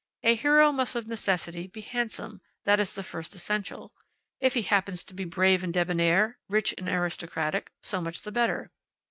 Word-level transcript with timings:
A 0.23 0.33
hero 0.33 0.71
must 0.71 0.95
of 0.95 1.05
necessity 1.07 1.67
be 1.67 1.81
handsome; 1.81 2.41
that 2.63 2.79
is 2.79 2.93
the 2.93 3.03
first 3.03 3.35
essential. 3.35 3.93
If 4.39 4.55
he 4.55 4.63
happens 4.63 5.03
to 5.03 5.13
be 5.13 5.25
brave 5.25 5.63
and 5.63 5.71
debonair, 5.71 6.39
rich 6.49 6.73
and 6.79 6.89
aristocratic, 6.89 7.71
so 7.83 8.01
much 8.01 8.23
the 8.23 8.31
better. 8.31 8.71